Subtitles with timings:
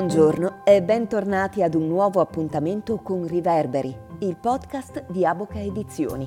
[0.00, 6.26] Buongiorno e bentornati ad un nuovo appuntamento con Riverberi, il podcast di Aboca Edizioni.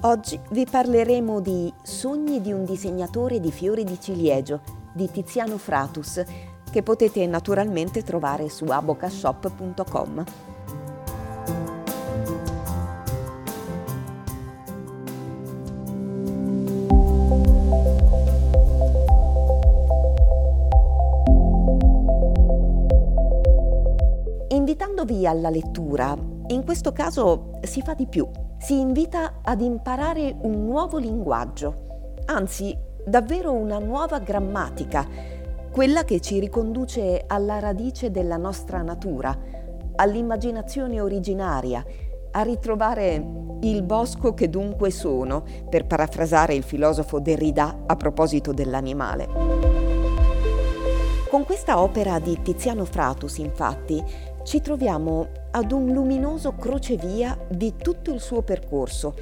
[0.00, 4.62] Oggi vi parleremo di Sogni di un disegnatore di fiori di ciliegio
[4.92, 6.20] di Tiziano Fratus,
[6.68, 10.24] che potete naturalmente trovare su abocashop.com.
[25.26, 26.16] Alla lettura,
[26.48, 32.76] in questo caso si fa di più, si invita ad imparare un nuovo linguaggio, anzi
[33.04, 35.06] davvero una nuova grammatica,
[35.70, 39.36] quella che ci riconduce alla radice della nostra natura,
[39.96, 41.84] all'immaginazione originaria,
[42.30, 43.24] a ritrovare
[43.60, 49.28] il bosco che dunque sono, per parafrasare il filosofo Derrida a proposito dell'animale.
[51.30, 54.02] Con questa opera di Tiziano Fratus, infatti,
[54.48, 59.14] ci troviamo ad un luminoso crocevia di tutto il suo percorso,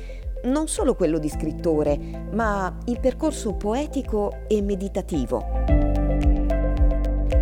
[0.45, 1.99] non solo quello di scrittore,
[2.31, 5.45] ma il percorso poetico e meditativo.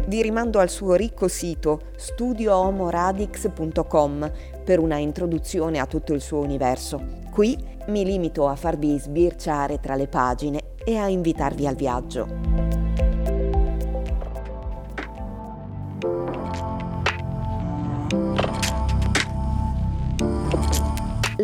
[0.06, 4.32] Vi rimando al suo ricco sito studiohomoradix.com
[4.64, 7.04] per una introduzione a tutto il suo universo.
[7.30, 12.63] Qui mi limito a farvi sbirciare tra le pagine e a invitarvi al viaggio.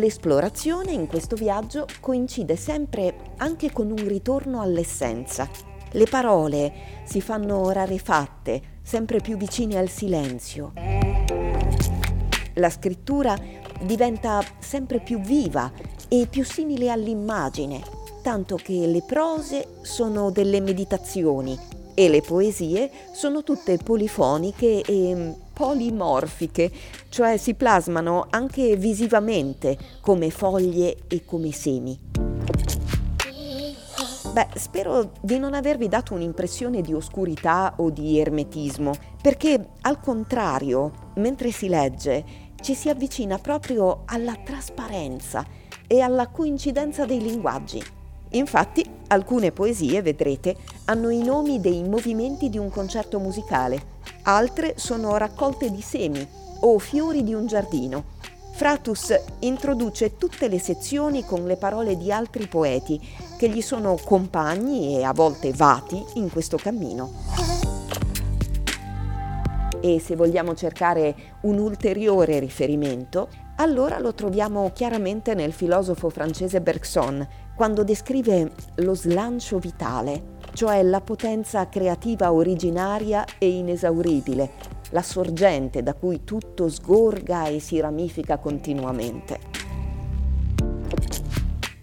[0.01, 5.47] L'esplorazione in questo viaggio coincide sempre anche con un ritorno all'essenza.
[5.91, 10.73] Le parole si fanno rarefatte, sempre più vicine al silenzio.
[12.55, 13.37] La scrittura
[13.83, 15.71] diventa sempre più viva
[16.07, 17.79] e più simile all'immagine,
[18.23, 21.55] tanto che le prose sono delle meditazioni
[21.93, 26.71] e le poesie sono tutte polifoniche e polimorfiche,
[27.11, 31.99] cioè si plasmano anche visivamente come foglie e come semi.
[34.31, 41.11] Beh, spero di non avervi dato un'impressione di oscurità o di ermetismo, perché al contrario,
[41.15, 42.23] mentre si legge,
[42.61, 45.45] ci si avvicina proprio alla trasparenza
[45.85, 47.83] e alla coincidenza dei linguaggi.
[48.29, 50.55] Infatti, alcune poesie, vedrete,
[50.85, 53.90] hanno i nomi dei movimenti di un concerto musicale,
[54.23, 56.27] altre sono raccolte di semi
[56.61, 58.19] o fiori di un giardino.
[58.53, 62.99] Fratus introduce tutte le sezioni con le parole di altri poeti
[63.37, 67.11] che gli sono compagni e a volte vati in questo cammino.
[69.81, 77.27] E se vogliamo cercare un ulteriore riferimento, allora lo troviamo chiaramente nel filosofo francese Bergson,
[77.55, 84.51] quando descrive lo slancio vitale, cioè la potenza creativa originaria e inesauribile,
[84.91, 89.39] la sorgente da cui tutto sgorga e si ramifica continuamente.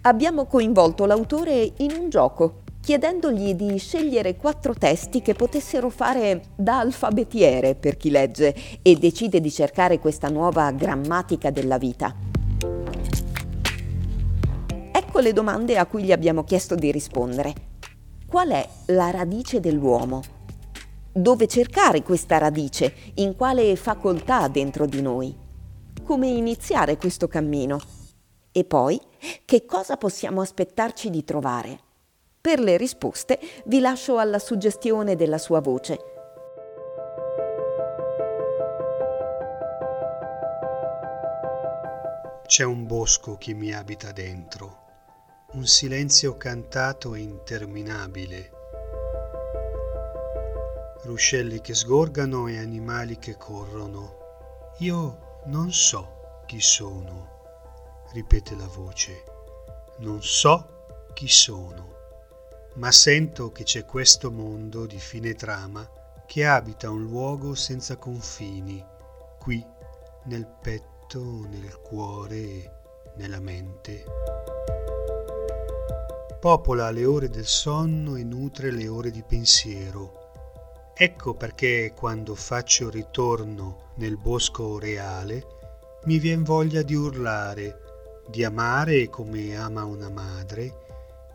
[0.01, 6.79] Abbiamo coinvolto l'autore in un gioco, chiedendogli di scegliere quattro testi che potessero fare da
[6.79, 12.15] alfabetiere per chi legge e decide di cercare questa nuova grammatica della vita.
[14.91, 17.68] Ecco le domande a cui gli abbiamo chiesto di rispondere.
[18.29, 20.21] Qual è la radice dell'uomo?
[21.11, 22.93] Dove cercare questa radice?
[23.15, 25.35] In quale facoltà dentro di noi?
[26.03, 27.79] Come iniziare questo cammino?
[28.51, 29.01] E poi,
[29.45, 31.79] che cosa possiamo aspettarci di trovare?
[32.39, 35.97] Per le risposte vi lascio alla suggestione della sua voce.
[42.45, 44.88] C'è un bosco che mi abita dentro
[45.51, 48.51] un silenzio cantato e interminabile,
[51.01, 54.17] ruscelli che sgorgano e animali che corrono.
[54.79, 59.23] Io non so chi sono, ripete la voce,
[59.99, 61.95] non so chi sono,
[62.75, 65.89] ma sento che c'è questo mondo di fine trama
[66.27, 68.85] che abita un luogo senza confini,
[69.39, 69.65] qui
[70.25, 74.98] nel petto, nel cuore, nella mente
[76.39, 80.93] popola le ore del sonno e nutre le ore di pensiero.
[80.95, 85.57] Ecco perché quando faccio ritorno nel bosco reale
[86.05, 90.87] mi vien voglia di urlare, di amare come ama una madre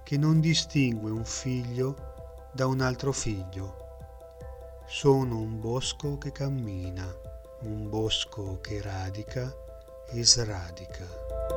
[0.05, 3.83] che non distingue un figlio da un altro figlio.
[4.87, 7.07] Sono un bosco che cammina,
[7.63, 9.53] un bosco che radica
[10.09, 11.54] e sradica.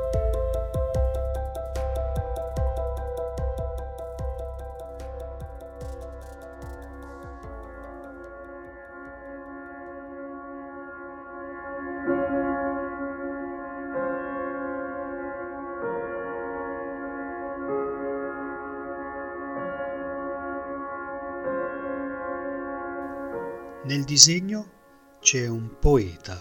[23.87, 26.37] Nel disegno c'è un poeta,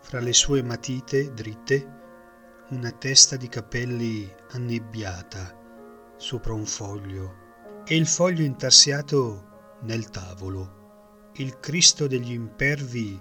[0.00, 8.06] fra le sue matite dritte una testa di capelli annebbiata sopra un foglio e il
[8.06, 11.32] foglio intarsiato nel tavolo.
[11.34, 13.20] Il Cristo degli impervi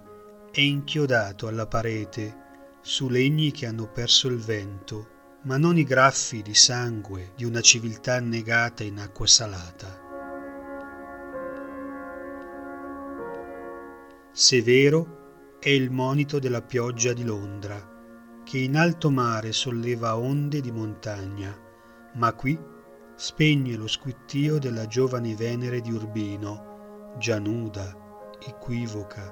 [0.52, 6.44] è inchiodato alla parete su legni che hanno perso il vento, ma non i graffi
[6.44, 10.03] di sangue di una civiltà annegata in acqua salata.
[14.36, 20.72] Severo è il monito della pioggia di Londra, che in alto mare solleva onde di
[20.72, 21.56] montagna,
[22.16, 22.60] ma qui
[23.14, 27.96] spegne lo squittio della giovane Venere di Urbino, già nuda,
[28.40, 29.32] equivoca.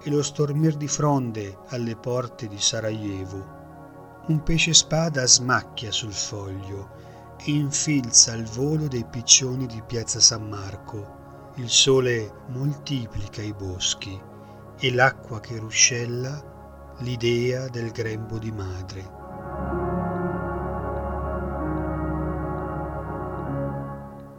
[0.00, 3.62] E lo stormir di fronde alle porte di Sarajevo.
[4.28, 7.13] Un pesce spada smacchia sul foglio
[7.44, 11.52] infilza il volo dei piccioni di piazza San Marco.
[11.56, 14.20] Il sole moltiplica i boschi
[14.78, 19.22] e l'acqua che ruscella l'idea del grembo di madre.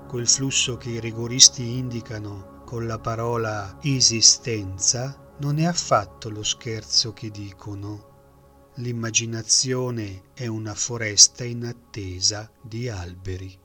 [0.07, 7.13] Quel flusso che i rigoristi indicano con la parola esistenza non è affatto lo scherzo
[7.13, 8.14] che dicono.
[8.75, 13.63] L'immaginazione è una foresta in attesa di alberi.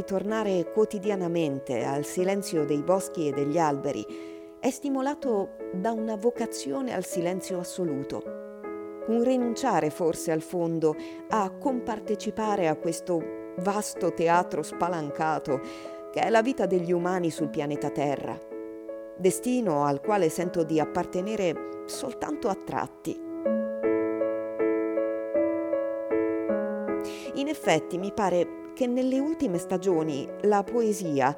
[0.00, 4.04] ritornare quotidianamente al silenzio dei boschi e degli alberi
[4.58, 8.39] è stimolato da una vocazione al silenzio assoluto,
[9.10, 10.94] un rinunciare forse al fondo
[11.28, 13.20] a compartecipare a questo
[13.58, 15.60] vasto teatro spalancato
[16.12, 18.38] che è la vita degli umani sul pianeta Terra,
[19.16, 23.28] destino al quale sento di appartenere soltanto a tratti.
[27.34, 31.34] In effetti mi pare che nelle ultime stagioni la poesia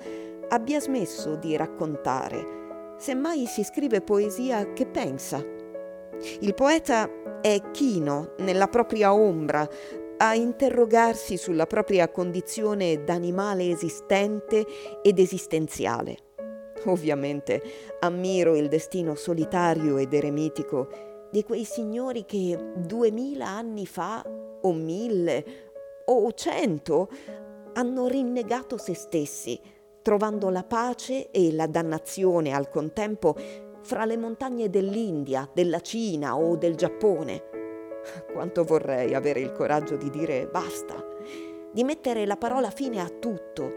[0.49, 5.62] abbia smesso di raccontare, semmai si scrive poesia che pensa.
[6.41, 9.69] Il poeta è chino nella propria ombra
[10.19, 14.65] a interrogarsi sulla propria condizione d'animale esistente
[15.03, 16.17] ed esistenziale.
[16.85, 17.63] Ovviamente
[18.01, 20.89] ammiro il destino solitario ed eremitico
[21.31, 24.23] di quei signori che duemila anni fa,
[24.61, 25.45] o mille,
[26.05, 27.09] o cento
[27.75, 29.59] hanno rinnegato se stessi,
[30.03, 33.35] trovando la pace e la dannazione al contempo
[33.83, 37.43] fra le montagne dell'India, della Cina o del Giappone.
[38.33, 41.05] Quanto vorrei avere il coraggio di dire basta,
[41.71, 43.73] di mettere la parola fine a tutto,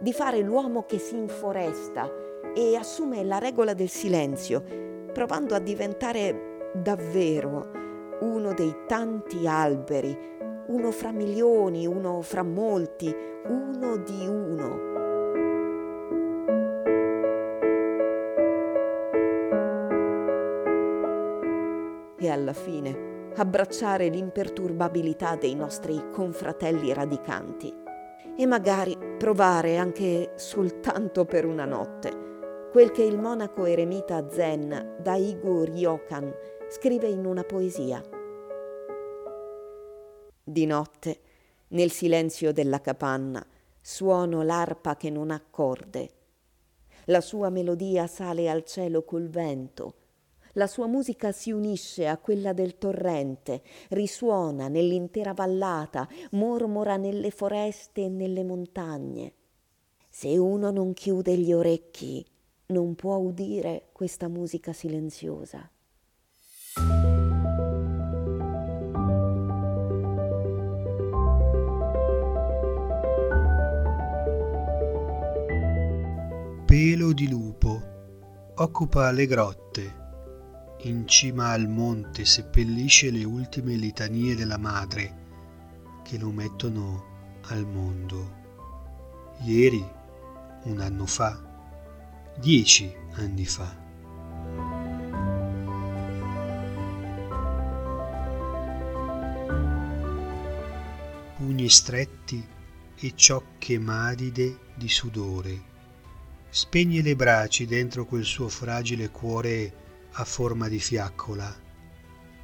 [0.00, 2.10] di fare l'uomo che si inforesta
[2.54, 4.62] e assume la regola del silenzio,
[5.12, 7.70] provando a diventare davvero
[8.20, 10.30] uno dei tanti alberi
[10.70, 13.14] uno fra milioni, uno fra molti,
[13.48, 14.89] uno di uno.
[22.50, 27.72] Alla fine abbracciare l'imperturbabilità dei nostri confratelli radicanti
[28.36, 32.28] e magari provare anche soltanto per una notte
[32.72, 36.32] quel che il monaco eremita zen Daigo Ryokan
[36.68, 38.00] scrive in una poesia.
[40.42, 41.20] Di notte,
[41.68, 43.44] nel silenzio della capanna,
[43.80, 46.10] suono l'arpa che non ha corde.
[47.06, 49.99] La sua melodia sale al cielo col vento.
[50.54, 58.04] La sua musica si unisce a quella del torrente, risuona nell'intera vallata, mormora nelle foreste
[58.04, 59.34] e nelle montagne.
[60.08, 62.24] Se uno non chiude gli orecchi,
[62.66, 65.70] non può udire questa musica silenziosa.
[76.70, 77.82] pelo di lupo
[78.54, 79.99] occupa le grotte.
[80.84, 85.18] In cima al monte seppellisce le ultime litanie della madre
[86.02, 88.38] che lo mettono al mondo.
[89.42, 89.86] Ieri,
[90.62, 91.38] un anno fa,
[92.38, 93.76] dieci anni fa.
[101.36, 102.46] Pugni stretti
[102.96, 105.68] e ciocche madide di sudore
[106.50, 111.68] spegne le braci dentro quel suo fragile cuore a forma di fiaccola.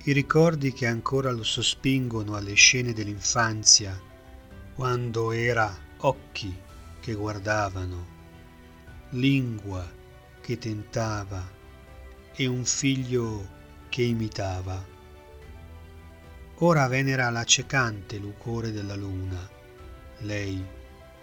[0.04, 4.00] I ricordi che ancora lo sospingono alle scene dell'infanzia,
[4.74, 6.56] quando era occhi
[7.00, 8.06] che guardavano,
[9.10, 9.84] lingua
[10.40, 11.44] che tentava
[12.34, 13.48] e un figlio
[13.88, 14.94] che imitava.
[16.58, 19.48] Ora venera l'accecante lucore della luna,
[20.18, 20.64] lei,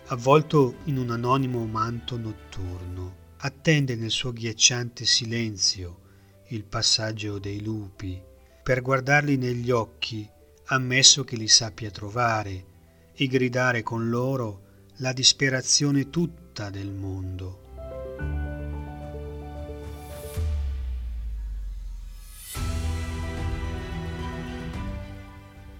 [0.08, 6.02] avvolto in un anonimo manto notturno, attende nel suo ghiacciante silenzio
[6.48, 8.22] il passaggio dei lupi,
[8.62, 10.30] per guardarli negli occhi,
[10.66, 12.66] ammesso che li sappia trovare,
[13.14, 14.62] e gridare con loro
[14.98, 17.62] la disperazione tutta del mondo.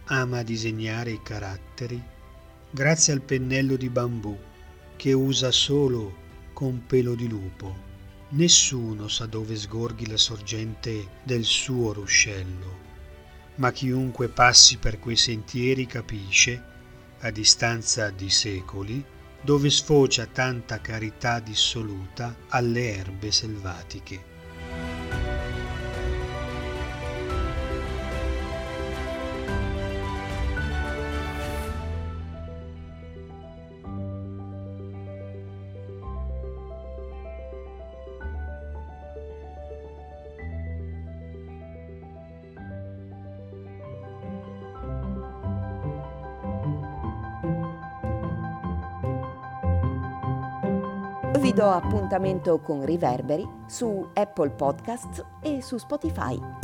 [0.06, 2.02] Ama disegnare i caratteri
[2.70, 4.38] grazie al pennello di bambù
[4.96, 6.22] che usa solo
[6.54, 7.93] con pelo di lupo.
[8.36, 12.80] Nessuno sa dove sgorghi la sorgente del suo ruscello,
[13.58, 16.64] ma chiunque passi per quei sentieri capisce,
[17.20, 19.06] a distanza di secoli,
[19.40, 24.33] dove sfocia tanta carità dissoluta alle erbe selvatiche.
[51.54, 56.63] Do appuntamento con Riverberi su Apple Podcasts e su Spotify.